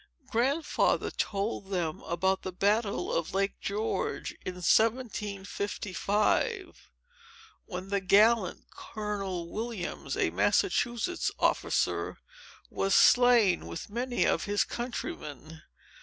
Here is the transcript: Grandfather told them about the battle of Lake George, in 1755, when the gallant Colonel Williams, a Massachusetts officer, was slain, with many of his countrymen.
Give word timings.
Grandfather 0.31 1.11
told 1.11 1.69
them 1.69 2.01
about 2.07 2.41
the 2.41 2.51
battle 2.51 3.13
of 3.13 3.35
Lake 3.35 3.59
George, 3.61 4.31
in 4.43 4.55
1755, 4.55 6.89
when 7.67 7.89
the 7.89 8.01
gallant 8.01 8.65
Colonel 8.75 9.47
Williams, 9.47 10.17
a 10.17 10.31
Massachusetts 10.31 11.29
officer, 11.37 12.17
was 12.71 12.95
slain, 12.95 13.67
with 13.67 13.91
many 13.91 14.25
of 14.25 14.45
his 14.45 14.63
countrymen. 14.63 15.61